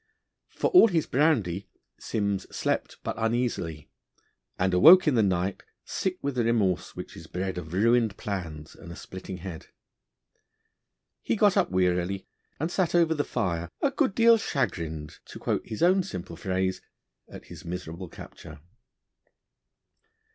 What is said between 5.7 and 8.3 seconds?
sick with the remorse which is bred of ruined